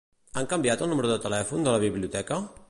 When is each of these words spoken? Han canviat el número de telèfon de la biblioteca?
Han 0.39 0.47
canviat 0.53 0.81
el 0.85 0.89
número 0.93 1.11
de 1.11 1.19
telèfon 1.27 1.69
de 1.69 1.77
la 1.77 1.83
biblioteca? 1.85 2.41